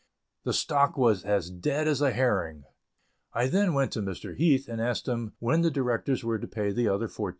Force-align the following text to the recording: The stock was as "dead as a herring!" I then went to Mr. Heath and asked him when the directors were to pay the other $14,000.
The 0.45 0.53
stock 0.53 0.97
was 0.97 1.23
as 1.23 1.51
"dead 1.51 1.87
as 1.87 2.01
a 2.01 2.09
herring!" 2.11 2.63
I 3.35 3.45
then 3.45 3.75
went 3.75 3.91
to 3.91 4.01
Mr. 4.01 4.35
Heath 4.35 4.67
and 4.67 4.81
asked 4.81 5.07
him 5.07 5.33
when 5.37 5.61
the 5.61 5.69
directors 5.69 6.23
were 6.23 6.39
to 6.39 6.47
pay 6.47 6.71
the 6.71 6.87
other 6.87 7.07
$14,000. 7.07 7.29